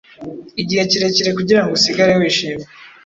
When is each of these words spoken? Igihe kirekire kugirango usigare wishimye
Igihe 0.61 0.81
kirekire 0.89 1.29
kugirango 1.37 1.71
usigare 1.77 2.11
wishimye 2.19 2.65